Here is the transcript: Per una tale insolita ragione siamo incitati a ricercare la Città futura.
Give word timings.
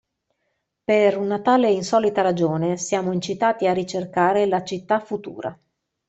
Per 0.83 1.15
una 1.19 1.41
tale 1.41 1.69
insolita 1.69 2.23
ragione 2.23 2.75
siamo 2.77 3.11
incitati 3.11 3.67
a 3.67 3.73
ricercare 3.73 4.47
la 4.47 4.63
Città 4.63 4.99
futura. 4.99 5.55